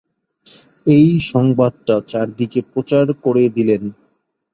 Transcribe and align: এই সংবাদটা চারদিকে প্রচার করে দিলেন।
এই 0.87 1.09
সংবাদটা 1.31 1.95
চারদিকে 2.07 2.59
প্রচার 2.71 3.05
করে 3.23 3.43
দিলেন। 3.49 3.83